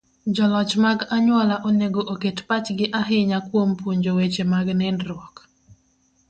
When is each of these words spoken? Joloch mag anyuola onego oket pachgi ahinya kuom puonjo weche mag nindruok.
Joloch 0.35 0.73
mag 0.85 0.99
anyuola 1.15 1.55
onego 1.69 2.01
oket 2.13 2.37
pachgi 2.47 2.85
ahinya 2.99 3.39
kuom 3.47 3.69
puonjo 3.79 4.11
weche 4.17 4.43
mag 4.53 4.67
nindruok. 4.79 5.35